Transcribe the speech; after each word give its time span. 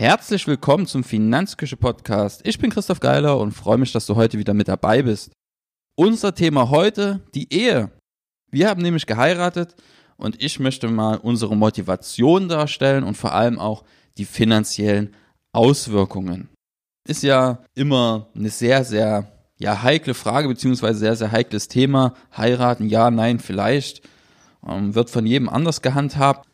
Herzlich 0.00 0.46
willkommen 0.46 0.86
zum 0.86 1.04
Finanzküche 1.04 1.76
Podcast. 1.76 2.40
Ich 2.44 2.58
bin 2.58 2.70
Christoph 2.70 3.00
Geiler 3.00 3.38
und 3.38 3.52
freue 3.52 3.76
mich, 3.76 3.92
dass 3.92 4.06
du 4.06 4.16
heute 4.16 4.38
wieder 4.38 4.54
mit 4.54 4.66
dabei 4.66 5.02
bist. 5.02 5.30
Unser 5.94 6.34
Thema 6.34 6.70
heute, 6.70 7.20
die 7.34 7.52
Ehe. 7.52 7.90
Wir 8.50 8.70
haben 8.70 8.80
nämlich 8.80 9.04
geheiratet 9.04 9.74
und 10.16 10.42
ich 10.42 10.58
möchte 10.58 10.88
mal 10.88 11.18
unsere 11.18 11.54
Motivation 11.54 12.48
darstellen 12.48 13.04
und 13.04 13.18
vor 13.18 13.34
allem 13.34 13.58
auch 13.58 13.84
die 14.16 14.24
finanziellen 14.24 15.14
Auswirkungen. 15.52 16.48
Ist 17.06 17.22
ja 17.22 17.58
immer 17.74 18.30
eine 18.34 18.48
sehr, 18.48 18.86
sehr 18.86 19.30
ja, 19.58 19.82
heikle 19.82 20.14
Frage 20.14 20.48
beziehungsweise 20.48 20.98
sehr, 20.98 21.16
sehr 21.16 21.30
heikles 21.30 21.68
Thema. 21.68 22.14
Heiraten, 22.34 22.88
ja, 22.88 23.10
nein, 23.10 23.38
vielleicht. 23.38 24.00
Ähm, 24.66 24.94
wird 24.94 25.10
von 25.10 25.26
jedem 25.26 25.50
anders 25.50 25.82
gehandhabt. 25.82 26.49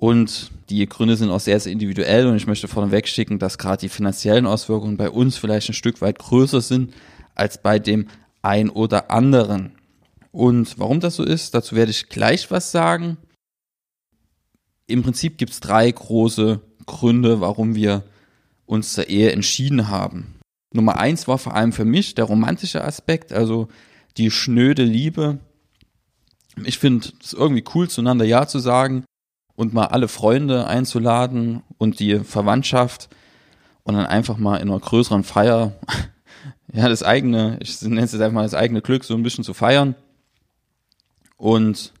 Und 0.00 0.50
die 0.70 0.86
Gründe 0.86 1.14
sind 1.14 1.28
auch 1.28 1.40
sehr, 1.40 1.60
sehr 1.60 1.72
individuell 1.72 2.26
und 2.26 2.34
ich 2.34 2.46
möchte 2.46 2.68
vorneweg 2.68 3.06
schicken, 3.06 3.38
dass 3.38 3.58
gerade 3.58 3.82
die 3.82 3.90
finanziellen 3.90 4.46
Auswirkungen 4.46 4.96
bei 4.96 5.10
uns 5.10 5.36
vielleicht 5.36 5.68
ein 5.68 5.74
Stück 5.74 6.00
weit 6.00 6.18
größer 6.18 6.62
sind 6.62 6.94
als 7.34 7.60
bei 7.60 7.78
dem 7.78 8.08
ein 8.40 8.70
oder 8.70 9.10
anderen. 9.10 9.72
Und 10.32 10.78
warum 10.78 11.00
das 11.00 11.16
so 11.16 11.22
ist, 11.22 11.54
dazu 11.54 11.76
werde 11.76 11.90
ich 11.90 12.08
gleich 12.08 12.50
was 12.50 12.72
sagen. 12.72 13.18
Im 14.86 15.02
Prinzip 15.02 15.36
gibt 15.36 15.52
es 15.52 15.60
drei 15.60 15.90
große 15.90 16.62
Gründe, 16.86 17.42
warum 17.42 17.74
wir 17.74 18.02
uns 18.64 18.94
zur 18.94 19.06
Ehe 19.10 19.32
entschieden 19.32 19.88
haben. 19.88 20.40
Nummer 20.72 20.96
eins 20.96 21.28
war 21.28 21.36
vor 21.36 21.54
allem 21.54 21.74
für 21.74 21.84
mich 21.84 22.14
der 22.14 22.24
romantische 22.24 22.82
Aspekt, 22.82 23.34
also 23.34 23.68
die 24.16 24.30
schnöde 24.30 24.82
Liebe. 24.82 25.40
Ich 26.64 26.78
finde 26.78 27.10
es 27.22 27.34
irgendwie 27.34 27.64
cool, 27.74 27.90
zueinander 27.90 28.24
Ja 28.24 28.46
zu 28.46 28.60
sagen 28.60 29.04
und 29.56 29.74
mal 29.74 29.86
alle 29.86 30.08
Freunde 30.08 30.66
einzuladen 30.66 31.62
und 31.78 32.00
die 32.00 32.20
Verwandtschaft 32.20 33.08
und 33.82 33.94
dann 33.94 34.06
einfach 34.06 34.36
mal 34.36 34.56
in 34.56 34.68
einer 34.68 34.78
größeren 34.78 35.24
Feier, 35.24 35.72
ja, 36.72 36.88
das 36.88 37.02
eigene, 37.02 37.58
ich 37.60 37.80
nenne 37.82 38.02
es 38.02 38.12
jetzt 38.12 38.20
einfach 38.20 38.34
mal 38.34 38.42
das 38.42 38.54
eigene 38.54 38.82
Glück 38.82 39.04
so 39.04 39.14
ein 39.14 39.22
bisschen 39.22 39.44
zu 39.44 39.54
feiern. 39.54 39.94
Und 41.36 41.92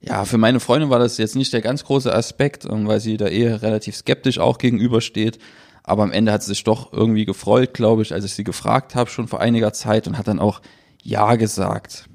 ja, 0.00 0.24
für 0.24 0.38
meine 0.38 0.60
Freundin 0.60 0.90
war 0.90 0.98
das 0.98 1.18
jetzt 1.18 1.36
nicht 1.36 1.52
der 1.52 1.60
ganz 1.60 1.84
große 1.84 2.12
Aspekt, 2.12 2.64
ähm, 2.64 2.86
weil 2.86 3.00
sie 3.00 3.16
da 3.16 3.26
eher 3.26 3.62
relativ 3.62 3.96
skeptisch 3.96 4.38
auch 4.38 4.58
gegenübersteht. 4.58 5.38
Aber 5.82 6.02
am 6.02 6.12
Ende 6.12 6.32
hat 6.32 6.42
sie 6.42 6.48
sich 6.48 6.64
doch 6.64 6.92
irgendwie 6.92 7.24
gefreut, 7.24 7.74
glaube 7.74 8.02
ich, 8.02 8.12
als 8.12 8.24
ich 8.24 8.34
sie 8.34 8.44
gefragt 8.44 8.94
habe, 8.94 9.10
schon 9.10 9.28
vor 9.28 9.40
einiger 9.40 9.72
Zeit 9.72 10.06
und 10.06 10.18
hat 10.18 10.28
dann 10.28 10.38
auch 10.38 10.60
Ja 11.02 11.36
gesagt. 11.36 12.09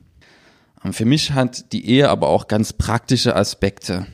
Für 0.92 1.06
mich 1.06 1.32
hat 1.32 1.72
die 1.72 1.88
Ehe 1.88 2.10
aber 2.10 2.30
auch 2.30 2.48
ganz 2.48 2.74
praktische 2.74 3.36
Aspekte. 3.36 4.06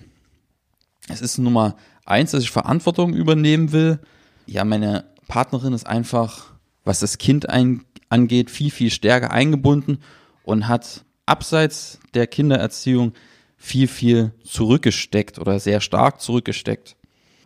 Es 1.07 1.21
ist 1.21 1.37
Nummer 1.37 1.75
eins, 2.05 2.31
dass 2.31 2.43
ich 2.43 2.51
Verantwortung 2.51 3.13
übernehmen 3.13 3.71
will. 3.71 3.99
Ja, 4.45 4.63
meine 4.63 5.05
Partnerin 5.27 5.73
ist 5.73 5.85
einfach, 5.85 6.53
was 6.83 6.99
das 6.99 7.17
Kind 7.17 7.49
ein, 7.49 7.83
angeht, 8.09 8.49
viel, 8.49 8.71
viel 8.71 8.89
stärker 8.89 9.31
eingebunden 9.31 9.99
und 10.43 10.67
hat 10.67 11.05
abseits 11.25 11.99
der 12.13 12.27
Kindererziehung 12.27 13.13
viel, 13.57 13.87
viel 13.87 14.31
zurückgesteckt 14.43 15.39
oder 15.39 15.59
sehr 15.59 15.81
stark 15.81 16.19
zurückgesteckt. 16.19 16.95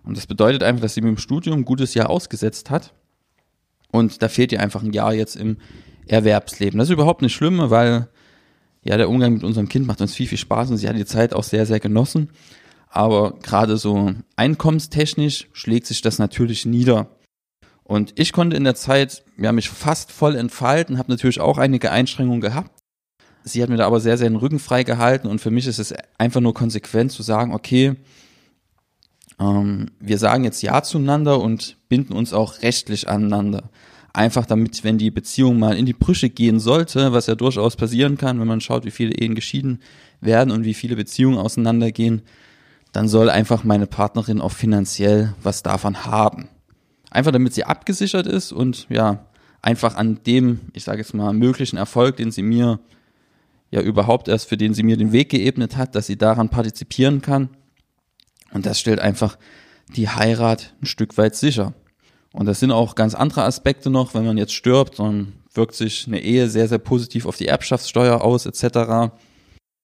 Und 0.04 0.18
das 0.18 0.28
bedeutet 0.28 0.64
einfach, 0.64 0.82
dass 0.82 0.94
sie 0.94 1.02
mit 1.02 1.10
dem 1.10 1.18
Studium 1.18 1.60
ein 1.60 1.66
gutes 1.66 1.94
Jahr 1.94 2.10
ausgesetzt 2.10 2.70
hat. 2.70 2.94
Und 3.92 4.22
da 4.22 4.30
fehlt 4.30 4.52
ihr 4.52 4.62
einfach 4.62 4.84
ein 4.84 4.94
Jahr 4.94 5.14
jetzt 5.14 5.36
im 5.36 5.58
Erwerbsleben. 6.08 6.78
Das 6.78 6.90
ist 6.90 6.94
überhaupt 6.94 7.22
nicht 7.22 7.34
schlimm, 7.34 7.70
weil 7.70 8.08
ja, 8.86 8.98
der 8.98 9.10
Umgang 9.10 9.34
mit 9.34 9.44
unserem 9.44 9.68
Kind 9.68 9.88
macht 9.88 10.00
uns 10.00 10.14
viel, 10.14 10.28
viel 10.28 10.38
Spaß 10.38 10.70
und 10.70 10.78
sie 10.78 10.88
hat 10.88 10.96
die 10.96 11.06
Zeit 11.06 11.34
auch 11.34 11.44
sehr, 11.44 11.66
sehr 11.66 11.80
genossen. 11.80 12.30
Aber 12.88 13.40
gerade 13.40 13.78
so 13.78 14.14
einkommenstechnisch 14.36 15.50
schlägt 15.54 15.88
sich 15.88 16.02
das 16.02 16.20
natürlich 16.20 16.66
nieder. 16.66 17.10
Und 17.84 18.14
ich 18.18 18.32
konnte 18.32 18.56
in 18.56 18.64
der 18.64 18.76
Zeit 18.76 19.24
ja, 19.38 19.52
mich 19.52 19.70
fast 19.70 20.12
voll 20.12 20.36
entfalten, 20.36 20.98
habe 21.00 21.12
natürlich 21.12 21.40
auch 21.40 21.58
einige 21.58 21.92
Einschränkungen 21.92 22.42
gehabt. 22.42 22.72
Sie 23.44 23.62
hat 23.62 23.70
mir 23.70 23.78
da 23.78 23.88
aber 23.88 24.00
sehr, 24.00 24.18
sehr 24.18 24.30
den 24.30 24.38
Rücken 24.38 24.60
frei 24.60 24.84
gehalten 24.84 25.28
und 25.28 25.42
für 25.42 25.52
mich 25.52 25.68
ist 25.68 25.80
es 25.80 25.94
einfach 26.18 26.42
nur 26.42 26.54
konsequent 26.54 27.12
zu 27.12 27.22
sagen, 27.22 27.54
okay, 27.54 27.96
ähm, 29.40 29.92
wir 30.00 30.18
sagen 30.18 30.44
jetzt 30.44 30.62
Ja 30.62 30.82
zueinander 30.84 31.42
und 31.42 31.78
binden 31.90 32.14
uns 32.14 32.34
auch 32.34 32.62
rechtlich 32.62 33.08
aneinander. 33.08 33.70
Einfach 34.16 34.46
damit, 34.46 34.86
wenn 34.86 34.98
die 34.98 35.12
Beziehung 35.12 35.60
mal 35.60 35.76
in 35.76 35.86
die 35.86 35.92
Brüche 35.92 36.30
gehen 36.30 36.62
sollte, 36.62 37.12
was 37.12 37.28
ja 37.28 37.36
durchaus 37.36 37.76
passieren 37.76 38.18
kann, 38.18 38.40
wenn 38.40 38.48
man 38.48 38.62
schaut, 38.62 38.86
wie 38.86 38.92
viele 38.92 39.14
Ehen 39.14 39.36
geschieden 39.36 39.82
werden 40.22 40.52
und 40.52 40.64
wie 40.64 40.74
viele 40.74 40.96
Beziehungen 40.96 41.38
auseinandergehen, 41.38 42.22
dann 42.94 43.10
soll 43.10 43.30
einfach 43.30 43.66
meine 43.66 43.88
Partnerin 43.88 44.40
auch 44.40 44.54
finanziell 44.54 45.34
was 45.44 45.64
davon 45.64 46.06
haben. 46.06 46.48
Einfach 47.12 47.34
damit 47.34 47.56
sie 47.56 47.66
abgesichert 47.66 48.26
ist 48.26 48.54
und 48.54 48.88
ja, 48.88 49.26
einfach 49.62 49.98
an 49.98 50.22
dem, 50.26 50.62
ich 50.72 50.86
sage 50.86 51.00
jetzt 51.00 51.14
mal, 51.14 51.34
möglichen 51.34 51.76
Erfolg, 51.76 52.16
den 52.16 52.32
sie 52.32 52.44
mir 52.44 52.80
ja 53.70 53.82
überhaupt 53.82 54.30
erst, 54.30 54.48
für 54.48 54.56
den 54.56 54.74
sie 54.74 54.84
mir 54.84 54.96
den 54.96 55.12
Weg 55.12 55.28
geebnet 55.28 55.76
hat, 55.76 55.94
dass 55.94 56.08
sie 56.08 56.18
daran 56.18 56.48
partizipieren 56.48 57.22
kann. 57.22 57.50
Und 58.54 58.66
das 58.66 58.80
stellt 58.80 59.02
einfach 59.02 59.38
die 59.94 60.08
Heirat 60.08 60.74
ein 60.82 60.86
Stück 60.86 61.18
weit 61.18 61.36
sicher. 61.36 61.74
Und 62.36 62.48
das 62.48 62.60
sind 62.60 62.72
auch 62.72 62.96
ganz 62.96 63.16
andere 63.16 63.44
Aspekte 63.46 63.90
noch, 63.90 64.14
wenn 64.14 64.26
man 64.26 64.38
jetzt 64.38 64.54
stirbt, 64.54 65.00
dann 65.00 65.32
wirkt 65.54 65.74
sich 65.74 66.06
eine 66.06 66.20
Ehe 66.20 66.50
sehr, 66.50 66.68
sehr 66.68 66.80
positiv 66.80 67.26
auf 67.26 67.38
die 67.38 67.48
Erbschaftssteuer 67.48 68.22
aus, 68.22 68.46
etc. 68.46 69.14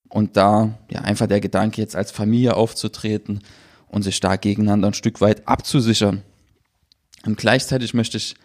Und 0.10 0.36
da 0.36 0.78
ja 0.90 1.00
einfach 1.00 1.28
der 1.28 1.40
Gedanke, 1.40 1.80
jetzt 1.80 1.96
als 1.96 2.12
Familie 2.12 2.58
aufzutreten 2.58 3.40
und 3.88 4.02
sich 4.02 4.20
da 4.20 4.36
gegeneinander 4.36 4.90
ein 4.90 4.94
Stück 4.94 5.22
weit 5.22 5.48
abzusichern. 5.48 6.24
Und 7.26 7.38
gleichzeitig 7.38 7.94
möchte 7.94 8.18
ich 8.18 8.36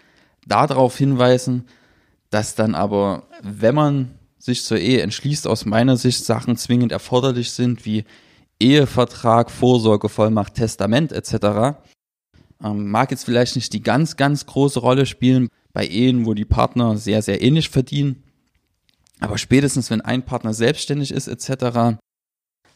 darauf 0.47 0.97
hinweisen, 0.97 1.65
dass 2.31 2.55
dann 2.55 2.77
aber, 2.77 3.25
wenn 3.43 3.75
man 3.75 4.15
sich 4.39 4.63
zur 4.63 4.79
Ehe 4.79 5.03
entschließt, 5.03 5.49
aus 5.49 5.65
meiner 5.65 5.97
Sicht 5.97 6.25
Sachen 6.25 6.57
zwingend 6.57 6.93
erforderlich 6.93 7.51
sind, 7.51 7.85
wie 7.85 8.05
Ehevertrag, 8.61 9.51
Vorsorgevollmacht, 9.51 10.55
Testament 10.55 11.11
etc., 11.11 11.77
ähm, 12.63 12.91
mag 12.91 13.11
jetzt 13.11 13.25
vielleicht 13.25 13.57
nicht 13.57 13.73
die 13.73 13.83
ganz, 13.83 14.17
ganz 14.17 14.47
große 14.47 14.81
Rolle 14.81 15.07
spielen 15.07 15.49
bei 15.73 15.87
Ehen, 15.87 16.27
wo 16.27 16.35
die 16.35 16.45
Partner 16.45 16.97
sehr, 16.97 17.23
sehr 17.23 17.43
ähnlich 17.43 17.69
verdienen. 17.69 18.23
Aber 19.21 19.39
spätestens, 19.39 19.91
wenn 19.91 20.01
ein 20.01 20.25
Partner 20.25 20.55
selbstständig 20.55 21.11
ist 21.11 21.29
etc., 21.29 21.99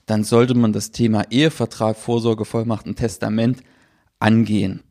dann 0.07 0.25
sollte 0.25 0.55
man 0.55 0.73
das 0.73 0.91
Thema 0.91 1.31
Ehevertrag, 1.31 1.97
Vorsorgevollmacht 1.97 2.87
und 2.87 2.97
Testament 2.97 3.63
angehen. 4.19 4.83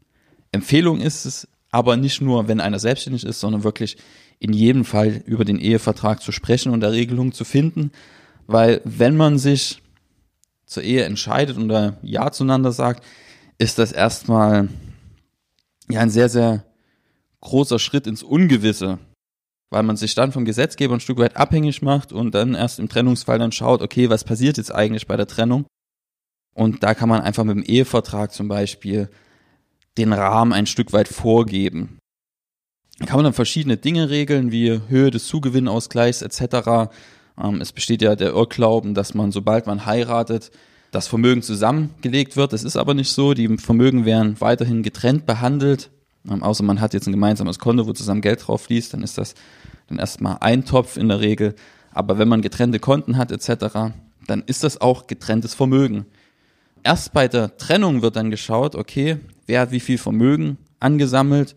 Empfehlung 0.51 1.01
ist 1.01 1.25
es 1.25 1.47
aber 1.71 1.97
nicht 1.97 2.21
nur, 2.21 2.47
wenn 2.47 2.61
einer 2.61 2.79
selbstständig 2.79 3.25
ist, 3.25 3.39
sondern 3.39 3.63
wirklich 3.63 3.97
in 4.39 4.53
jedem 4.53 4.85
Fall 4.85 5.21
über 5.25 5.45
den 5.45 5.59
Ehevertrag 5.59 6.21
zu 6.21 6.31
sprechen 6.31 6.71
und 6.71 6.79
der 6.79 6.93
Regelung 6.93 7.33
zu 7.33 7.43
finden, 7.43 7.91
weil 8.47 8.81
wenn 8.85 9.17
man 9.17 9.37
sich 9.37 9.81
zur 10.65 10.83
Ehe 10.83 11.03
entscheidet 11.03 11.57
und 11.57 11.69
da 11.69 11.97
Ja 12.01 12.31
zueinander 12.31 12.71
sagt, 12.71 13.03
ist 13.59 13.77
das 13.77 13.91
erstmal 13.91 14.69
ja 15.89 15.99
ein 15.99 16.09
sehr, 16.09 16.29
sehr 16.29 16.65
großer 17.41 17.77
Schritt 17.77 18.07
ins 18.07 18.23
Ungewisse, 18.23 18.97
weil 19.69 19.83
man 19.83 19.97
sich 19.97 20.15
dann 20.15 20.31
vom 20.31 20.45
Gesetzgeber 20.45 20.95
ein 20.95 20.99
Stück 20.99 21.19
weit 21.19 21.37
abhängig 21.37 21.81
macht 21.81 22.11
und 22.11 22.33
dann 22.33 22.55
erst 22.55 22.79
im 22.79 22.89
Trennungsfall 22.89 23.37
dann 23.37 23.51
schaut, 23.51 23.81
okay, 23.81 24.09
was 24.09 24.23
passiert 24.23 24.57
jetzt 24.57 24.73
eigentlich 24.73 25.05
bei 25.05 25.17
der 25.17 25.27
Trennung? 25.27 25.65
Und 26.55 26.83
da 26.83 26.95
kann 26.95 27.09
man 27.09 27.21
einfach 27.21 27.43
mit 27.43 27.55
dem 27.55 27.63
Ehevertrag 27.63 28.33
zum 28.33 28.47
Beispiel 28.47 29.09
den 29.97 30.13
Rahmen 30.13 30.53
ein 30.53 30.65
Stück 30.65 30.93
weit 30.93 31.07
vorgeben. 31.07 31.99
Da 32.97 33.05
kann 33.05 33.17
man 33.17 33.25
dann 33.25 33.33
verschiedene 33.33 33.77
Dinge 33.77 34.09
regeln, 34.09 34.51
wie 34.51 34.81
Höhe 34.87 35.11
des 35.11 35.27
Zugewinnausgleichs 35.27 36.21
etc. 36.21 36.91
Ähm, 37.41 37.61
es 37.61 37.71
besteht 37.71 38.01
ja 38.01 38.15
der 38.15 38.31
Irrglauben, 38.31 38.93
dass 38.93 39.13
man, 39.13 39.31
sobald 39.31 39.67
man 39.67 39.85
heiratet, 39.85 40.51
das 40.91 41.07
Vermögen 41.07 41.41
zusammengelegt 41.41 42.35
wird. 42.35 42.53
Das 42.53 42.63
ist 42.63 42.75
aber 42.75 42.93
nicht 42.93 43.11
so. 43.11 43.33
Die 43.33 43.57
Vermögen 43.57 44.05
werden 44.05 44.39
weiterhin 44.39 44.83
getrennt 44.83 45.25
behandelt. 45.25 45.91
Ähm, 46.29 46.43
außer 46.43 46.63
man 46.63 46.81
hat 46.81 46.93
jetzt 46.93 47.07
ein 47.07 47.13
gemeinsames 47.13 47.59
Konto, 47.59 47.87
wo 47.87 47.93
zusammen 47.93 48.21
Geld 48.21 48.47
drauf 48.47 48.63
fließt, 48.63 48.93
dann 48.93 49.03
ist 49.03 49.17
das 49.17 49.35
dann 49.87 49.99
erstmal 49.99 50.37
ein 50.41 50.65
Topf 50.65 50.97
in 50.97 51.07
der 51.07 51.21
Regel. 51.21 51.55
Aber 51.91 52.17
wenn 52.17 52.27
man 52.27 52.41
getrennte 52.41 52.79
Konten 52.79 53.17
hat 53.17 53.31
etc., 53.31 53.93
dann 54.27 54.43
ist 54.45 54.63
das 54.63 54.79
auch 54.79 55.07
getrenntes 55.07 55.53
Vermögen. 55.53 56.05
Erst 56.83 57.13
bei 57.13 57.27
der 57.27 57.57
Trennung 57.57 58.01
wird 58.01 58.15
dann 58.15 58.29
geschaut, 58.29 58.75
okay, 58.75 59.17
wer 59.47 59.61
hat 59.61 59.71
wie 59.71 59.79
viel 59.79 59.97
Vermögen 59.97 60.57
angesammelt 60.79 61.55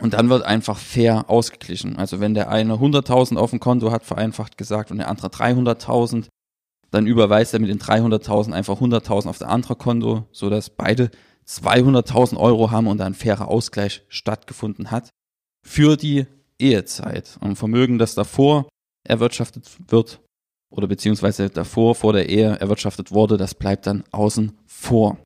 und 0.00 0.14
dann 0.14 0.28
wird 0.28 0.44
einfach 0.44 0.78
fair 0.78 1.30
ausgeglichen. 1.30 1.96
Also 1.96 2.20
wenn 2.20 2.34
der 2.34 2.50
eine 2.50 2.74
100.000 2.74 3.36
auf 3.36 3.50
dem 3.50 3.60
Konto 3.60 3.90
hat, 3.90 4.04
vereinfacht 4.04 4.58
gesagt, 4.58 4.90
und 4.90 4.98
der 4.98 5.08
andere 5.08 5.28
300.000, 5.28 6.26
dann 6.90 7.06
überweist 7.06 7.54
er 7.54 7.60
mit 7.60 7.70
den 7.70 7.78
300.000 7.78 8.52
einfach 8.52 8.80
100.000 8.80 9.28
auf 9.28 9.38
der 9.38 9.48
andere 9.48 9.76
Konto, 9.76 10.26
so 10.32 10.50
dass 10.50 10.70
beide 10.70 11.10
200.000 11.46 12.36
Euro 12.36 12.70
haben 12.70 12.86
und 12.86 13.00
ein 13.00 13.14
fairer 13.14 13.48
Ausgleich 13.48 14.04
stattgefunden 14.08 14.90
hat 14.90 15.10
für 15.66 15.96
die 15.96 16.26
Ehezeit. 16.58 17.38
Und 17.40 17.56
Vermögen, 17.56 17.98
das 17.98 18.14
davor 18.14 18.68
erwirtschaftet 19.04 19.68
wird 19.88 20.20
oder 20.70 20.86
beziehungsweise 20.86 21.50
davor 21.50 21.94
vor 21.94 22.12
der 22.12 22.28
Ehe 22.28 22.56
erwirtschaftet 22.60 23.12
wurde, 23.12 23.36
das 23.36 23.54
bleibt 23.54 23.86
dann 23.86 24.04
außen 24.12 24.52
vor. 24.66 25.18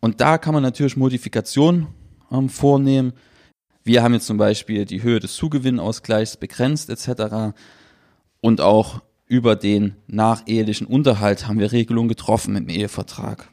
Und 0.00 0.20
da 0.20 0.38
kann 0.38 0.54
man 0.54 0.62
natürlich 0.62 0.96
Modifikationen 0.96 1.88
ähm, 2.30 2.48
vornehmen. 2.48 3.12
Wir 3.82 4.02
haben 4.02 4.14
jetzt 4.14 4.26
zum 4.26 4.36
Beispiel 4.36 4.84
die 4.84 5.02
Höhe 5.02 5.18
des 5.18 5.34
Zugewinnausgleichs 5.34 6.36
begrenzt 6.36 6.88
etc. 6.90 7.56
Und 8.40 8.60
auch 8.60 9.02
über 9.28 9.56
den 9.56 9.94
nachehelichen 10.06 10.86
Unterhalt 10.86 11.46
haben 11.46 11.58
wir 11.58 11.72
Regelungen 11.72 12.08
getroffen 12.08 12.56
im 12.56 12.68
Ehevertrag. 12.68 13.50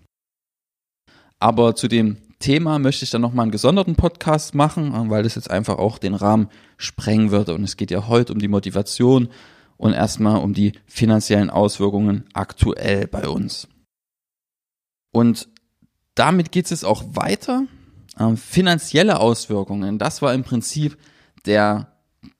Aber 1.40 1.76
zu 1.76 1.88
dem 1.88 2.18
Thema 2.40 2.80
möchte 2.80 3.04
ich 3.04 3.12
dann 3.12 3.22
nochmal 3.22 3.44
einen 3.44 3.52
gesonderten 3.52 3.96
Podcast 3.96 4.56
machen, 4.56 5.10
weil 5.10 5.24
das 5.24 5.36
jetzt 5.36 5.52
einfach 5.52 5.78
auch 5.78 5.98
den 5.98 6.16
Rahmen 6.16 6.50
sprengen 6.78 7.32
würde. 7.32 7.54
Und 7.54 7.64
es 7.64 7.78
geht 7.78 7.92
ja 7.92 8.08
heute 8.08 8.34
um 8.34 8.40
die 8.40 8.48
Motivation 8.48 9.30
und 9.78 9.94
erstmal 9.94 10.42
um 10.42 10.54
die 10.54 10.74
finanziellen 10.86 11.50
Auswirkungen 11.50 12.26
aktuell 12.34 13.08
bei 13.08 13.28
uns. 13.28 13.68
Und 15.12 15.50
damit 16.16 16.52
geht 16.52 16.72
es 16.72 16.84
auch 16.84 17.04
weiter. 17.10 17.66
Ähm, 18.18 18.38
finanzielle 18.38 19.20
Auswirkungen, 19.20 19.98
das 20.00 20.22
war 20.22 20.34
im 20.34 20.44
Prinzip 20.44 20.98
der 21.46 21.92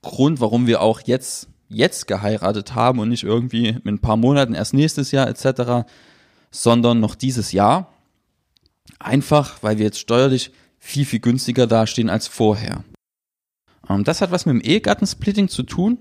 Grund, 0.02 0.40
warum 0.40 0.66
wir 0.66 0.80
auch 0.80 1.00
jetzt, 1.02 1.48
jetzt 1.68 2.06
geheiratet 2.06 2.74
haben 2.74 2.98
und 2.98 3.08
nicht 3.08 3.24
irgendwie 3.24 3.72
mit 3.82 3.86
ein 3.86 4.00
paar 4.00 4.16
Monaten 4.16 4.54
erst 4.54 4.74
nächstes 4.74 5.10
Jahr 5.10 5.28
etc., 5.28 5.88
sondern 6.50 7.00
noch 7.00 7.14
dieses 7.14 7.52
Jahr. 7.52 7.92
Einfach, 8.98 9.62
weil 9.62 9.78
wir 9.78 9.84
jetzt 9.84 9.98
steuerlich 9.98 10.52
viel, 10.78 11.04
viel 11.04 11.20
günstiger 11.20 11.66
dastehen 11.66 12.08
als 12.08 12.28
vorher. 12.28 12.84
Ähm, 13.88 14.04
das 14.04 14.20
hat 14.20 14.30
was 14.30 14.46
mit 14.46 14.54
dem 14.54 14.60
Ehegattensplitting 14.60 15.48
zu 15.48 15.62
tun. 15.64 15.98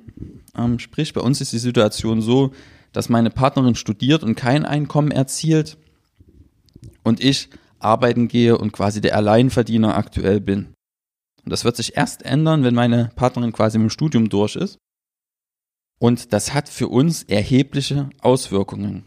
Ähm, 0.58 0.80
sprich, 0.80 1.14
bei 1.14 1.22
uns 1.22 1.42
ist 1.42 1.54
die 1.54 1.60
Situation 1.60 2.22
so, 2.22 2.52
dass 2.94 3.10
meine 3.10 3.30
Partnerin 3.30 3.76
studiert 3.76 4.24
und 4.24 4.36
kein 4.36 4.66
Einkommen 4.66 5.12
erzielt 5.12 5.78
und 7.04 7.24
ich 7.24 7.50
arbeiten 7.80 8.28
gehe 8.28 8.58
und 8.58 8.72
quasi 8.72 9.02
der 9.02 9.16
Alleinverdiener 9.16 9.98
aktuell 9.98 10.40
bin. 10.40 10.74
Und 11.44 11.52
das 11.52 11.66
wird 11.66 11.76
sich 11.76 11.98
erst 11.98 12.24
ändern, 12.24 12.64
wenn 12.64 12.74
meine 12.74 13.12
Partnerin 13.16 13.52
quasi 13.52 13.78
mit 13.78 13.90
dem 13.90 13.92
Studium 13.92 14.30
durch 14.30 14.56
ist. 14.56 14.78
Und 16.06 16.34
das 16.34 16.54
hat 16.54 16.70
für 16.70 16.88
uns 16.88 17.24
erhebliche 17.24 18.12
Auswirkungen. 18.22 19.06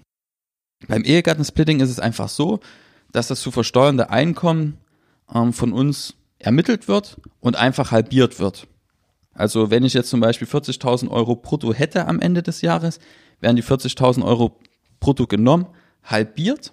Beim 0.88 1.04
Ehegattensplitting 1.04 1.78
ist 1.78 1.90
es 1.90 2.00
einfach 2.00 2.28
so, 2.28 2.58
dass 3.12 3.28
das 3.28 3.40
zu 3.40 3.52
versteuernde 3.52 4.10
Einkommen 4.10 4.78
ähm, 5.32 5.52
von 5.52 5.72
uns 5.72 6.14
ermittelt 6.40 6.88
wird 6.88 7.20
und 7.38 7.54
einfach 7.54 7.92
halbiert 7.92 8.40
wird. 8.40 8.66
Also 9.32 9.70
wenn 9.70 9.84
ich 9.84 9.94
jetzt 9.94 10.10
zum 10.10 10.18
Beispiel 10.18 10.48
40.000 10.48 11.08
Euro 11.08 11.36
brutto 11.36 11.72
hätte 11.72 12.04
am 12.08 12.18
Ende 12.18 12.42
des 12.42 12.62
Jahres, 12.62 12.98
werden 13.38 13.54
die 13.54 13.62
40.000 13.62 14.24
Euro 14.24 14.58
brutto 14.98 15.28
genommen, 15.28 15.68
halbiert 16.02 16.72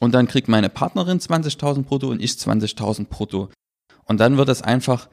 und 0.00 0.16
dann 0.16 0.26
kriegt 0.26 0.48
meine 0.48 0.68
Partnerin 0.68 1.20
20.000 1.20 1.84
brutto 1.84 2.08
und 2.08 2.20
ich 2.20 2.32
20.000 2.32 3.06
brutto. 3.06 3.50
Und 4.04 4.18
dann 4.18 4.36
wird 4.36 4.48
es 4.48 4.62
einfach 4.62 5.08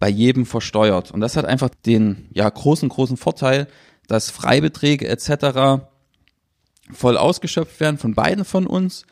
bei 0.00 0.08
jedem 0.08 0.46
versteuert. 0.46 1.12
Und 1.12 1.20
das 1.20 1.36
hat 1.36 1.44
einfach 1.44 1.68
den 1.68 2.26
ja 2.32 2.48
großen, 2.48 2.88
großen 2.88 3.16
Vorteil, 3.16 3.68
dass 4.08 4.30
Freibeträge 4.30 5.06
etc. 5.06 5.84
voll 6.90 7.16
ausgeschöpft 7.16 7.78
werden 7.78 7.98
von 7.98 8.14
beiden 8.14 8.44
von 8.44 8.66
uns 8.66 9.04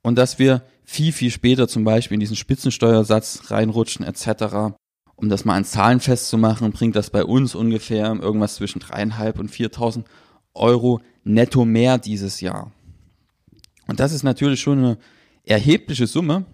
und 0.00 0.16
dass 0.16 0.38
wir 0.38 0.62
viel, 0.84 1.12
viel 1.12 1.30
später 1.30 1.68
zum 1.68 1.84
Beispiel 1.84 2.14
in 2.14 2.20
diesen 2.20 2.36
Spitzensteuersatz 2.36 3.50
reinrutschen 3.50 4.06
etc. 4.06 4.74
Um 5.16 5.28
das 5.28 5.44
mal 5.44 5.56
an 5.56 5.64
Zahlen 5.64 6.00
festzumachen, 6.00 6.72
bringt 6.72 6.96
das 6.96 7.10
bei 7.10 7.24
uns 7.24 7.54
ungefähr 7.54 8.06
irgendwas 8.14 8.54
zwischen 8.54 8.78
dreieinhalb 8.78 9.38
und 9.38 9.50
4.000 9.50 10.04
Euro 10.54 11.00
netto 11.24 11.64
mehr 11.64 11.98
dieses 11.98 12.40
Jahr. 12.40 12.72
Und 13.88 14.00
das 14.00 14.12
ist 14.12 14.22
natürlich 14.22 14.60
schon 14.60 14.78
eine 14.78 14.98
erhebliche 15.44 16.06
Summe, 16.06 16.44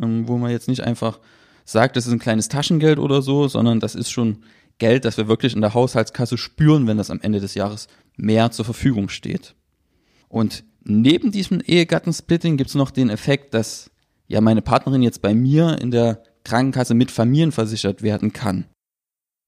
ähm, 0.00 0.26
wo 0.26 0.38
man 0.38 0.50
jetzt 0.50 0.68
nicht 0.68 0.82
einfach 0.82 1.20
sagt, 1.66 1.96
das 1.96 2.06
ist 2.06 2.12
ein 2.12 2.18
kleines 2.18 2.48
Taschengeld 2.48 2.98
oder 2.98 3.20
so, 3.20 3.48
sondern 3.48 3.80
das 3.80 3.94
ist 3.94 4.10
schon 4.10 4.38
Geld, 4.78 5.04
das 5.04 5.16
wir 5.16 5.28
wirklich 5.28 5.54
in 5.54 5.60
der 5.60 5.74
Haushaltskasse 5.74 6.38
spüren, 6.38 6.86
wenn 6.86 6.96
das 6.96 7.10
am 7.10 7.20
Ende 7.20 7.40
des 7.40 7.54
Jahres 7.54 7.88
mehr 8.16 8.50
zur 8.50 8.64
Verfügung 8.64 9.08
steht. 9.08 9.54
Und 10.28 10.64
neben 10.84 11.32
diesem 11.32 11.60
Ehegattensplitting 11.60 12.56
gibt 12.56 12.70
es 12.70 12.76
noch 12.76 12.90
den 12.90 13.10
Effekt, 13.10 13.52
dass 13.52 13.90
ja 14.28 14.40
meine 14.40 14.62
Partnerin 14.62 15.02
jetzt 15.02 15.22
bei 15.22 15.34
mir 15.34 15.78
in 15.80 15.90
der 15.90 16.22
Krankenkasse 16.44 16.94
mit 16.94 17.10
Familien 17.10 17.52
versichert 17.52 18.02
werden 18.02 18.32
kann. 18.32 18.66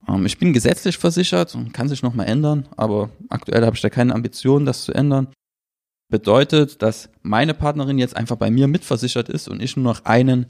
Ähm, 0.09 0.27
ich 0.27 0.39
bin 0.39 0.53
gesetzlich 0.53 0.99
versichert 0.99 1.55
und 1.55 1.73
kann 1.73 1.89
sich 1.89 2.03
nochmal 2.03 2.27
ändern, 2.27 2.69
aber 2.77 3.11
aktuell 3.29 3.65
habe 3.65 3.77
ich 3.77 3.83
da 3.83 3.91
keine 3.91 4.15
Ambition, 4.15 4.67
das 4.67 4.85
zu 4.85 4.93
ändern. 4.93 5.29
Bedeutet, 6.11 6.81
dass 6.83 7.11
meine 7.23 7.55
Partnerin 7.55 7.99
jetzt 7.99 8.17
einfach 8.17 8.37
bei 8.37 8.51
mir 8.51 8.67
mitversichert 8.67 9.29
ist 9.29 9.47
und 9.47 9.63
ich 9.63 9.77
nur 9.77 9.85
noch 9.85 10.07
einen 10.07 10.47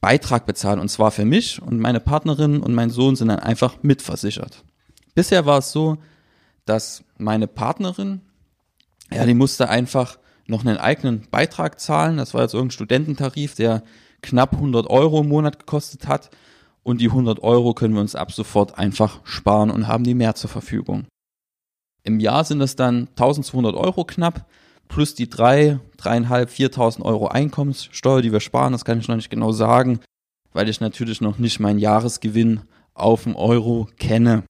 Beitrag 0.00 0.46
bezahle 0.46 0.80
und 0.80 0.88
zwar 0.88 1.10
für 1.10 1.24
mich 1.24 1.60
und 1.60 1.80
meine 1.80 2.00
Partnerin 2.00 2.60
und 2.60 2.74
mein 2.74 2.90
Sohn 2.90 3.16
sind 3.16 3.28
dann 3.28 3.40
einfach 3.40 3.82
mitversichert. 3.82 4.64
Bisher 5.14 5.46
war 5.46 5.58
es 5.58 5.72
so, 5.72 5.98
dass 6.64 7.02
meine 7.16 7.48
Partnerin 7.48 8.20
ja, 9.10 9.24
die 9.24 9.34
musste 9.34 9.68
einfach 9.68 10.18
noch 10.46 10.64
einen 10.64 10.78
eigenen 10.78 11.26
Beitrag 11.30 11.80
zahlen. 11.80 12.16
Das 12.16 12.34
war 12.34 12.42
jetzt 12.42 12.54
irgendein 12.54 12.72
Studententarif, 12.72 13.54
der 13.54 13.82
knapp 14.22 14.54
100 14.54 14.88
Euro 14.88 15.20
im 15.20 15.28
Monat 15.28 15.58
gekostet 15.58 16.06
hat. 16.06 16.30
Und 16.82 17.00
die 17.00 17.08
100 17.08 17.42
Euro 17.42 17.74
können 17.74 17.94
wir 17.94 18.00
uns 18.00 18.14
ab 18.14 18.32
sofort 18.32 18.78
einfach 18.78 19.20
sparen 19.24 19.70
und 19.70 19.88
haben 19.88 20.04
die 20.04 20.14
mehr 20.14 20.34
zur 20.34 20.48
Verfügung. 20.48 21.06
Im 22.02 22.20
Jahr 22.20 22.44
sind 22.44 22.60
es 22.62 22.76
dann 22.76 23.08
1200 23.08 23.74
Euro 23.74 24.04
knapp, 24.04 24.46
plus 24.88 25.14
die 25.14 25.28
drei, 25.28 25.78
dreieinhalb, 25.96 26.50
4000 26.50 27.04
Euro 27.04 27.28
Einkommenssteuer, 27.28 28.22
die 28.22 28.32
wir 28.32 28.40
sparen. 28.40 28.72
Das 28.72 28.84
kann 28.84 28.98
ich 28.98 29.08
noch 29.08 29.16
nicht 29.16 29.30
genau 29.30 29.52
sagen, 29.52 30.00
weil 30.52 30.68
ich 30.68 30.80
natürlich 30.80 31.20
noch 31.20 31.38
nicht 31.38 31.60
meinen 31.60 31.78
Jahresgewinn 31.78 32.62
auf 32.94 33.24
den 33.24 33.34
Euro 33.34 33.88
kenne. 33.98 34.44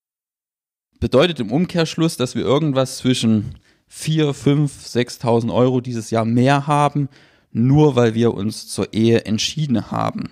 Bedeutet 1.01 1.39
im 1.41 1.53
Umkehrschluss, 1.53 2.17
dass 2.17 2.35
wir 2.35 2.43
irgendwas 2.43 2.99
zwischen 2.99 3.57
4, 3.89 4.35
5, 4.35 4.87
6.000 4.87 5.53
Euro 5.53 5.81
dieses 5.81 6.11
Jahr 6.11 6.25
mehr 6.25 6.67
haben, 6.67 7.09
nur 7.53 7.97
weil 7.97 8.15
wir 8.15 8.35
uns 8.35 8.69
zur 8.69 8.93
Ehe 8.93 9.25
entschieden 9.25 9.91
haben. 9.91 10.31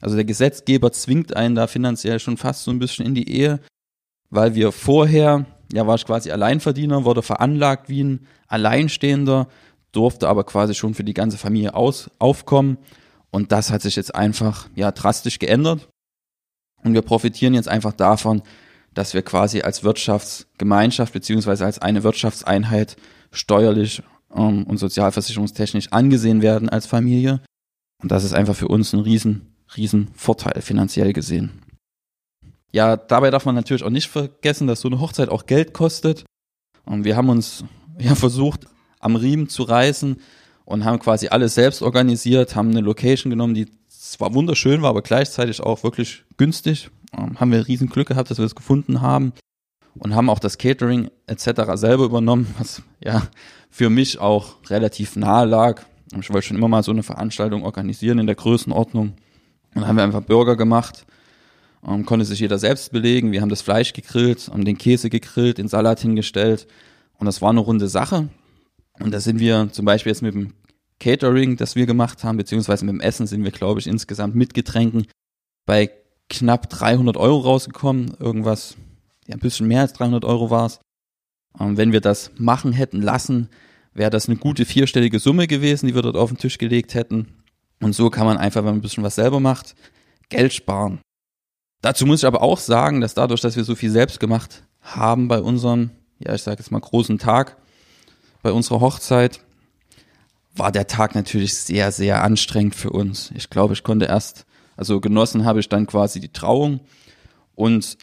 Also 0.00 0.16
der 0.16 0.24
Gesetzgeber 0.24 0.92
zwingt 0.92 1.36
einen 1.36 1.54
da 1.54 1.66
finanziell 1.66 2.18
schon 2.18 2.36
fast 2.36 2.64
so 2.64 2.70
ein 2.70 2.80
bisschen 2.80 3.06
in 3.06 3.14
die 3.14 3.30
Ehe, 3.30 3.60
weil 4.30 4.54
wir 4.54 4.72
vorher, 4.72 5.46
ja 5.72 5.86
war 5.86 5.96
ich 5.96 6.06
quasi 6.06 6.30
Alleinverdiener, 6.30 7.04
wurde 7.04 7.22
veranlagt 7.22 7.88
wie 7.88 8.04
ein 8.04 8.26
Alleinstehender, 8.46 9.48
durfte 9.92 10.28
aber 10.28 10.44
quasi 10.44 10.74
schon 10.74 10.94
für 10.94 11.04
die 11.04 11.14
ganze 11.14 11.38
Familie 11.38 11.74
aus, 11.74 12.10
aufkommen 12.18 12.78
und 13.30 13.52
das 13.52 13.70
hat 13.70 13.82
sich 13.82 13.96
jetzt 13.96 14.14
einfach 14.14 14.68
ja 14.74 14.92
drastisch 14.92 15.38
geändert 15.38 15.88
und 16.82 16.94
wir 16.94 17.02
profitieren 17.02 17.54
jetzt 17.54 17.68
einfach 17.68 17.92
davon, 17.92 18.42
dass 18.94 19.14
wir 19.14 19.22
quasi 19.22 19.62
als 19.62 19.84
Wirtschaftsgemeinschaft 19.84 21.12
beziehungsweise 21.12 21.64
als 21.64 21.78
eine 21.78 22.02
Wirtschaftseinheit 22.02 22.96
steuerlich 23.30 24.02
ähm, 24.34 24.64
und 24.64 24.76
sozialversicherungstechnisch 24.78 25.92
angesehen 25.92 26.42
werden 26.42 26.68
als 26.68 26.86
Familie. 26.86 27.40
Und 28.02 28.12
das 28.12 28.24
ist 28.24 28.34
einfach 28.34 28.56
für 28.56 28.68
uns 28.68 28.92
ein 28.92 29.00
riesen, 29.00 29.54
riesen 29.76 30.08
Vorteil 30.14 30.60
finanziell 30.60 31.12
gesehen. 31.12 31.62
Ja, 32.72 32.96
dabei 32.96 33.30
darf 33.30 33.44
man 33.44 33.54
natürlich 33.54 33.84
auch 33.84 33.90
nicht 33.90 34.08
vergessen, 34.08 34.66
dass 34.66 34.80
so 34.80 34.88
eine 34.88 34.98
Hochzeit 34.98 35.28
auch 35.28 35.46
Geld 35.46 35.74
kostet. 35.74 36.24
Und 36.84 37.04
wir 37.04 37.16
haben 37.16 37.28
uns 37.28 37.64
ja 37.98 38.14
versucht, 38.14 38.66
am 38.98 39.16
Riemen 39.16 39.48
zu 39.48 39.62
reißen 39.62 40.16
und 40.64 40.84
haben 40.84 40.98
quasi 40.98 41.28
alles 41.28 41.54
selbst 41.54 41.82
organisiert, 41.82 42.56
haben 42.56 42.70
eine 42.70 42.80
Location 42.80 43.30
genommen, 43.30 43.54
die 43.54 43.66
zwar 43.88 44.34
wunderschön 44.34 44.82
war, 44.82 44.90
aber 44.90 45.02
gleichzeitig 45.02 45.60
auch 45.60 45.82
wirklich 45.82 46.24
günstig, 46.36 46.90
ähm, 47.16 47.38
haben 47.38 47.52
wir 47.52 47.66
riesen 47.66 47.88
Glück 47.88 48.08
gehabt, 48.08 48.30
dass 48.30 48.38
wir 48.38 48.44
das 48.44 48.54
gefunden 48.54 49.00
haben 49.00 49.32
und 49.94 50.14
haben 50.14 50.30
auch 50.30 50.38
das 50.38 50.58
Catering 50.58 51.10
etc. 51.26 51.72
selber 51.74 52.04
übernommen, 52.04 52.54
was 52.58 52.82
ja 53.02 53.22
für 53.70 53.90
mich 53.90 54.18
auch 54.18 54.56
relativ 54.68 55.16
nahe 55.16 55.46
lag. 55.46 55.82
Ich 56.18 56.30
wollte 56.30 56.48
schon 56.48 56.56
immer 56.56 56.68
mal 56.68 56.82
so 56.82 56.92
eine 56.92 57.02
Veranstaltung 57.02 57.64
organisieren 57.64 58.18
in 58.18 58.26
der 58.26 58.36
Größenordnung. 58.36 59.08
Und 59.08 59.16
dann 59.74 59.86
haben 59.86 59.96
wir 59.96 60.04
einfach 60.04 60.22
Burger 60.22 60.56
gemacht, 60.56 61.06
ähm, 61.86 62.06
konnte 62.06 62.24
sich 62.24 62.40
jeder 62.40 62.58
selbst 62.58 62.92
belegen. 62.92 63.32
Wir 63.32 63.40
haben 63.40 63.48
das 63.48 63.62
Fleisch 63.62 63.92
gegrillt, 63.92 64.48
haben 64.48 64.64
den 64.64 64.78
Käse 64.78 65.10
gegrillt, 65.10 65.58
den 65.58 65.68
Salat 65.68 66.00
hingestellt 66.00 66.66
und 67.18 67.26
das 67.26 67.42
war 67.42 67.50
eine 67.50 67.60
runde 67.60 67.88
Sache. 67.88 68.28
Und 69.00 69.12
da 69.12 69.20
sind 69.20 69.40
wir 69.40 69.68
zum 69.72 69.84
Beispiel 69.84 70.10
jetzt 70.10 70.22
mit 70.22 70.34
dem 70.34 70.52
Catering, 71.00 71.56
das 71.56 71.74
wir 71.74 71.86
gemacht 71.86 72.22
haben, 72.22 72.36
beziehungsweise 72.36 72.84
mit 72.84 72.94
dem 72.94 73.00
Essen 73.00 73.26
sind 73.26 73.42
wir, 73.42 73.50
glaube 73.50 73.80
ich, 73.80 73.86
insgesamt 73.86 74.34
mit 74.34 74.54
Getränken 74.54 75.06
bei 75.66 75.90
knapp 76.28 76.68
300 76.70 77.16
Euro 77.16 77.40
rausgekommen. 77.40 78.14
Irgendwas, 78.20 78.76
ja, 79.26 79.34
ein 79.34 79.40
bisschen 79.40 79.66
mehr 79.66 79.80
als 79.80 79.92
300 79.94 80.24
Euro 80.24 80.50
war 80.50 80.66
es. 80.66 80.80
Ähm, 81.58 81.76
wenn 81.76 81.92
wir 81.92 82.00
das 82.00 82.30
machen 82.36 82.72
hätten 82.72 83.02
lassen, 83.02 83.48
wäre 83.94 84.10
das 84.10 84.28
eine 84.28 84.38
gute 84.38 84.64
vierstellige 84.64 85.18
Summe 85.18 85.46
gewesen, 85.46 85.86
die 85.86 85.94
wir 85.94 86.02
dort 86.02 86.16
auf 86.16 86.30
den 86.30 86.38
Tisch 86.38 86.58
gelegt 86.58 86.94
hätten. 86.94 87.28
Und 87.80 87.94
so 87.94 88.10
kann 88.10 88.26
man 88.26 88.38
einfach, 88.38 88.60
wenn 88.60 88.66
man 88.66 88.76
ein 88.76 88.82
bisschen 88.82 89.04
was 89.04 89.16
selber 89.16 89.40
macht, 89.40 89.74
Geld 90.28 90.52
sparen. 90.52 91.00
Dazu 91.82 92.06
muss 92.06 92.20
ich 92.20 92.26
aber 92.26 92.42
auch 92.42 92.58
sagen, 92.58 93.00
dass 93.00 93.14
dadurch, 93.14 93.40
dass 93.40 93.56
wir 93.56 93.64
so 93.64 93.74
viel 93.74 93.90
selbst 93.90 94.20
gemacht 94.20 94.62
haben 94.80 95.28
bei 95.28 95.40
unserem, 95.40 95.90
ja, 96.20 96.34
ich 96.34 96.42
sage 96.42 96.60
jetzt 96.60 96.70
mal 96.70 96.80
großen 96.80 97.18
Tag, 97.18 97.56
bei 98.42 98.52
unserer 98.52 98.80
Hochzeit, 98.80 99.40
war 100.54 100.70
der 100.70 100.86
Tag 100.86 101.14
natürlich 101.14 101.54
sehr, 101.54 101.90
sehr 101.90 102.22
anstrengend 102.22 102.76
für 102.76 102.90
uns. 102.90 103.32
Ich 103.34 103.50
glaube, 103.50 103.74
ich 103.74 103.82
konnte 103.82 104.06
erst, 104.06 104.46
also 104.76 105.00
genossen 105.00 105.44
habe 105.44 105.60
ich 105.60 105.68
dann 105.68 105.86
quasi 105.86 106.20
die 106.20 106.32
Trauung 106.32 106.80
und 107.54 107.98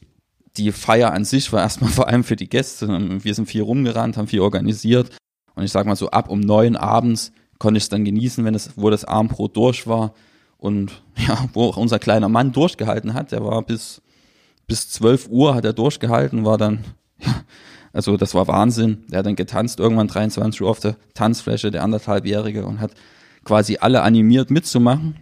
die 0.58 0.72
Feier 0.74 1.14
an 1.14 1.24
sich 1.24 1.54
war 1.54 1.62
erstmal 1.62 1.92
vor 1.92 2.08
allem 2.08 2.26
für 2.26 2.36
die 2.36 2.50
Gäste. 2.50 2.88
Wir 3.24 3.34
sind 3.34 3.46
viel 3.46 3.62
rumgerannt, 3.62 4.18
haben 4.18 4.28
viel 4.28 4.42
organisiert 4.42 5.16
und 5.56 5.64
ich 5.64 5.72
sag 5.72 5.86
mal 5.86 5.96
so 5.96 6.10
ab 6.10 6.30
um 6.30 6.42
neun 6.42 6.76
abends 6.76 7.32
konnte 7.60 7.78
ich 7.78 7.84
es 7.84 7.90
dann 7.90 8.06
genießen, 8.06 8.44
wenn 8.44 8.56
es, 8.56 8.72
wo 8.76 8.90
das 8.90 9.06
Abendbrot 9.06 9.56
durch 9.56 9.88
war 9.88 10.14
und 10.60 11.02
ja, 11.28 11.50
wo 11.54 11.64
auch 11.66 11.78
unser 11.78 11.98
kleiner 11.98 12.30
Mann 12.30 12.52
durchgehalten 12.52 13.16
hat. 13.16 13.32
Der 13.32 13.44
war 13.44 13.64
bis 13.64 14.02
bis 14.68 14.88
zwölf 14.90 15.28
Uhr 15.28 15.56
hat 15.56 15.66
er 15.66 15.74
durchgehalten, 15.74 16.46
war 16.46 16.60
dann 16.60 16.86
ja, 17.18 17.44
also 17.92 18.18
das 18.18 18.36
war 18.36 18.48
Wahnsinn. 18.48 19.04
Der 19.10 19.20
hat 19.20 19.26
dann 19.26 19.36
getanzt 19.36 19.80
irgendwann 19.80 20.08
23 20.08 20.62
Uhr 20.62 20.70
auf 20.70 20.80
der 20.80 20.96
Tanzfläche, 21.16 21.72
der 21.72 21.84
anderthalbjährige 21.84 22.66
und 22.66 22.80
hat 22.80 22.92
quasi 23.44 23.78
alle 23.82 24.04
animiert 24.04 24.52
mitzumachen. 24.52 25.16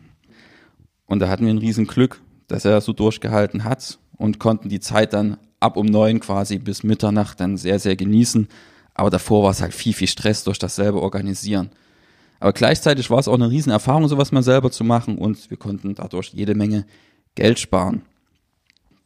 Und 1.05 1.19
da 1.19 1.29
hatten 1.29 1.45
wir 1.45 1.53
ein 1.53 1.59
riesen 1.59 1.87
Glück, 1.87 2.21
dass 2.47 2.65
er 2.65 2.81
so 2.81 2.91
durchgehalten 2.91 3.63
hat 3.63 3.99
und 4.17 4.39
konnten 4.39 4.67
die 4.67 4.81
Zeit 4.81 5.13
dann 5.13 5.37
ab 5.59 5.77
um 5.77 5.85
neun 5.85 6.19
quasi 6.19 6.59
bis 6.59 6.83
Mitternacht 6.83 7.39
dann 7.39 7.57
sehr, 7.57 7.79
sehr 7.79 7.95
genießen. 7.95 8.47
Aber 8.93 9.09
davor 9.09 9.43
war 9.43 9.51
es 9.51 9.61
halt 9.61 9.73
viel, 9.73 9.93
viel 9.93 10.07
Stress 10.07 10.43
durch 10.43 10.59
das 10.59 10.75
selber 10.75 11.01
organisieren. 11.01 11.69
Aber 12.39 12.53
gleichzeitig 12.53 13.09
war 13.09 13.19
es 13.19 13.27
auch 13.27 13.33
eine 13.33 13.49
Riesenerfahrung, 13.49 14.07
sowas 14.07 14.31
mal 14.31 14.43
selber 14.43 14.71
zu 14.71 14.83
machen 14.83 15.17
und 15.17 15.49
wir 15.49 15.57
konnten 15.57 15.95
dadurch 15.95 16.33
jede 16.33 16.55
Menge 16.55 16.85
Geld 17.35 17.59
sparen. 17.59 18.03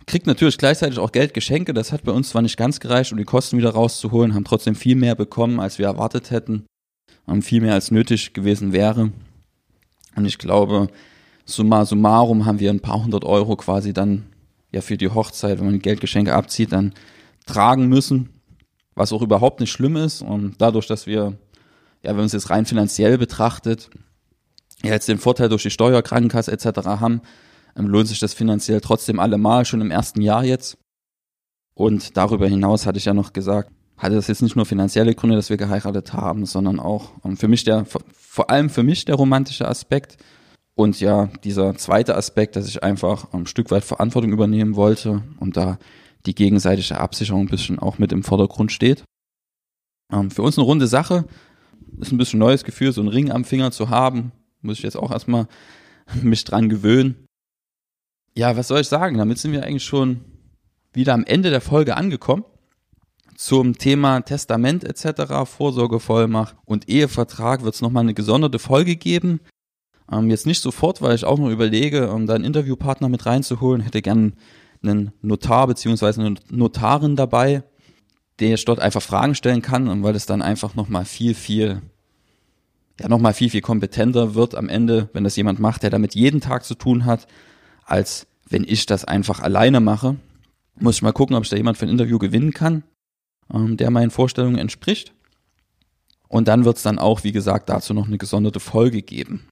Kriegt 0.05 0.27
natürlich 0.27 0.57
gleichzeitig 0.57 1.00
auch 1.00 1.11
Geldgeschenke, 1.11 1.73
das 1.73 1.91
hat 1.91 2.03
bei 2.03 2.11
uns 2.11 2.29
zwar 2.29 2.41
nicht 2.41 2.57
ganz 2.57 2.79
gereicht, 2.79 3.11
um 3.11 3.17
die 3.17 3.23
Kosten 3.23 3.57
wieder 3.57 3.71
rauszuholen, 3.71 4.33
haben 4.33 4.43
trotzdem 4.43 4.75
viel 4.75 4.95
mehr 4.95 5.15
bekommen, 5.15 5.59
als 5.59 5.79
wir 5.79 5.85
erwartet 5.85 6.31
hätten, 6.31 6.65
haben 7.27 7.41
viel 7.41 7.61
mehr 7.61 7.73
als 7.73 7.91
nötig 7.91 8.33
gewesen 8.33 8.73
wäre. 8.73 9.11
Und 10.15 10.25
ich 10.25 10.38
glaube, 10.38 10.89
summa 11.45 11.85
summarum 11.85 12.45
haben 12.45 12.59
wir 12.59 12.69
ein 12.69 12.79
paar 12.79 13.03
hundert 13.03 13.23
Euro 13.23 13.55
quasi 13.55 13.93
dann 13.93 14.25
ja 14.71 14.81
für 14.81 14.97
die 14.97 15.09
Hochzeit, 15.09 15.59
wenn 15.59 15.65
man 15.65 15.79
Geldgeschenke 15.79 16.33
abzieht, 16.33 16.71
dann 16.71 16.93
tragen 17.45 17.88
müssen, 17.88 18.29
was 18.95 19.13
auch 19.13 19.21
überhaupt 19.21 19.59
nicht 19.59 19.71
schlimm 19.71 19.95
ist. 19.95 20.21
Und 20.21 20.55
dadurch, 20.59 20.88
dass 20.88 21.07
wir, 21.07 21.38
ja, 22.03 22.10
wenn 22.12 22.17
man 22.17 22.25
es 22.25 22.34
jetzt 22.34 22.50
rein 22.50 22.65
finanziell 22.65 23.17
betrachtet, 23.17 23.89
ja 24.84 24.91
jetzt 24.91 25.08
den 25.08 25.20
Vorteil 25.20 25.50
durch 25.50 25.63
die 25.63 25.70
Steuer, 25.70 26.01
Krankenkasse 26.01 26.51
etc. 26.51 26.86
haben, 26.86 27.22
ähm, 27.77 27.88
lohnt 27.88 28.08
sich 28.08 28.20
das 28.20 28.34
finanziell 28.34 28.81
trotzdem 28.81 29.20
allemal, 29.20 29.65
schon 29.65 29.81
im 29.81 29.91
ersten 29.91 30.22
Jahr 30.22 30.43
jetzt. 30.43 30.77
Und 31.74 32.17
darüber 32.17 32.48
hinaus 32.48 32.86
hatte 32.86 32.98
ich 32.98 33.05
ja 33.05 33.13
noch 33.13 33.34
gesagt, 33.34 33.72
hatte 33.98 34.15
das 34.15 34.27
jetzt 34.27 34.41
nicht 34.41 34.55
nur 34.55 34.65
finanzielle 34.65 35.13
Gründe, 35.13 35.36
dass 35.36 35.50
wir 35.50 35.58
geheiratet 35.58 36.13
haben, 36.13 36.46
sondern 36.46 36.79
auch 36.79 37.12
um, 37.22 37.31
ähm, 37.31 37.38
für 37.38 37.48
mich 37.48 37.63
der, 37.63 37.86
vor 37.86 38.50
allem 38.50 38.70
für 38.70 38.84
mich 38.84 39.05
der 39.05 39.15
romantische 39.15 39.67
Aspekt. 39.67 40.17
Und 40.74 41.00
ja, 41.00 41.27
dieser 41.43 41.75
zweite 41.75 42.15
Aspekt, 42.15 42.55
dass 42.55 42.67
ich 42.67 42.81
einfach 42.81 43.34
ein 43.34 43.46
Stück 43.46 43.70
weit 43.72 43.84
Verantwortung 43.84 44.31
übernehmen 44.31 44.75
wollte 44.75 45.22
und 45.39 45.58
da 45.58 45.77
die 46.25 46.34
gegenseitige 46.34 47.00
Absicherung 47.00 47.41
ein 47.41 47.50
bisschen 47.50 47.77
auch 47.77 48.00
mit 48.00 48.12
im 48.12 48.24
Vordergrund 48.24 48.72
steht. 48.72 49.03
Ähm, 50.12 50.31
für 50.31 50.41
uns 50.41 50.58
eine 50.58 50.65
runde 50.65 50.88
Sache. 50.88 51.25
Ist 52.00 52.11
ein 52.11 52.17
bisschen 52.17 52.39
neues 52.39 52.63
Gefühl, 52.63 52.91
so 52.91 53.01
einen 53.01 53.09
Ring 53.09 53.31
am 53.31 53.45
Finger 53.45 53.71
zu 53.71 53.89
haben. 53.89 54.31
Muss 54.61 54.77
ich 54.77 54.83
jetzt 54.83 54.97
auch 54.97 55.11
erstmal 55.11 55.47
mich 56.21 56.43
dran 56.43 56.69
gewöhnen. 56.69 57.27
Ja, 58.35 58.55
was 58.55 58.69
soll 58.69 58.81
ich 58.81 58.88
sagen? 58.88 59.17
Damit 59.17 59.39
sind 59.39 59.51
wir 59.51 59.63
eigentlich 59.63 59.83
schon 59.83 60.21
wieder 60.93 61.13
am 61.13 61.25
Ende 61.25 61.50
der 61.50 61.61
Folge 61.61 61.97
angekommen. 61.97 62.45
Zum 63.35 63.77
Thema 63.77 64.21
Testament 64.21 64.83
etc., 64.83 65.50
Vorsorgevollmacht 65.50 66.55
und 66.65 66.88
Ehevertrag 66.88 67.63
wird 67.63 67.75
es 67.75 67.81
nochmal 67.81 68.03
eine 68.03 68.13
gesonderte 68.13 68.59
Folge 68.59 68.95
geben. 68.95 69.39
Ähm, 70.11 70.29
jetzt 70.29 70.45
nicht 70.45 70.61
sofort, 70.61 71.01
weil 71.01 71.15
ich 71.15 71.25
auch 71.25 71.39
noch 71.39 71.50
überlege, 71.50 72.11
um 72.11 72.27
da 72.27 72.35
einen 72.35 72.43
Interviewpartner 72.43 73.09
mit 73.09 73.25
reinzuholen. 73.25 73.81
Hätte 73.81 74.01
gern 74.01 74.33
einen 74.83 75.11
Notar 75.21 75.67
beziehungsweise 75.67 76.21
eine 76.21 76.35
Notarin 76.50 77.15
dabei, 77.15 77.63
der 78.41 78.55
ich 78.55 78.65
dort 78.65 78.79
einfach 78.79 79.01
Fragen 79.01 79.36
stellen 79.36 79.62
kann 79.62 79.88
und 79.88 80.03
weil 80.03 80.15
es 80.15 80.25
dann 80.25 80.41
einfach 80.41 80.75
nochmal 80.75 81.05
viel, 81.05 81.36
viel, 81.36 81.81
ja, 83.00 83.07
nochmal 83.07 83.33
viel, 83.33 83.51
viel 83.51 83.62
kompetenter 83.62 84.36
wird 84.36 84.55
am 84.55 84.67
Ende, 84.67 85.10
wenn 85.13 85.24
das 85.24 85.36
jemand 85.36 85.60
macht, 85.60 85.83
der 85.83 85.91
damit 85.91 86.15
jeden 86.15 86.41
Tag 86.41 86.65
zu 86.65 86.75
tun 86.75 87.05
hat, 87.05 87.27
als 87.86 88.25
wenn 88.50 88.63
ich 88.63 88.88
das 88.88 89.05
einfach 89.05 89.39
alleine 89.39 89.79
mache. 89.79 90.17
Muss 90.75 90.95
ich 90.95 91.01
mal 91.03 91.13
gucken, 91.13 91.36
ob 91.36 91.43
ich 91.43 91.50
da 91.50 91.55
jemand 91.55 91.77
für 91.77 91.86
ein 91.86 91.91
Interview 91.91 92.17
gewinnen 92.17 92.51
kann, 92.51 92.83
ähm, 93.53 93.77
der 93.77 93.91
meinen 93.91 94.12
Vorstellungen 94.12 94.57
entspricht. 94.57 95.13
Und 96.27 96.48
dann 96.48 96.65
wird 96.65 96.77
es 96.77 96.83
dann 96.83 96.98
auch, 96.98 97.24
wie 97.24 97.31
gesagt, 97.31 97.69
dazu 97.69 97.93
noch 97.93 98.07
eine 98.07 98.17
gesonderte 98.17 98.60
Folge 98.60 99.03
geben. 99.03 99.48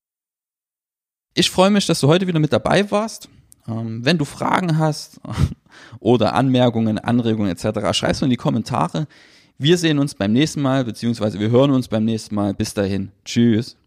Ich 1.36 1.52
freue 1.52 1.70
mich, 1.70 1.86
dass 1.86 2.00
du 2.00 2.08
heute 2.08 2.26
wieder 2.26 2.40
mit 2.40 2.54
dabei 2.54 2.90
warst. 2.90 3.30
Ähm, 3.70 4.04
wenn 4.04 4.18
du 4.18 4.26
Fragen 4.26 4.78
hast 4.78 5.20
oder 6.00 6.34
Anmerkungen, 6.34 6.98
Anregungen 6.98 7.52
etc., 7.52 7.94
schreib's 7.98 8.22
mir 8.22 8.26
in 8.26 8.32
die 8.32 8.38
Kommentare. 8.38 9.08
Wir 9.58 9.78
sehen 9.78 10.00
uns 10.00 10.16
beim 10.16 10.32
nächsten 10.32 10.62
Mal, 10.62 10.86
beziehungsweise 10.86 11.40
wir 11.40 11.50
hören 11.50 11.72
uns 11.72 11.88
beim 11.88 12.06
nächsten 12.06 12.36
Mal. 12.36 12.54
Bis 12.54 12.74
dahin. 12.74 13.12
Tschüss. 13.26 13.79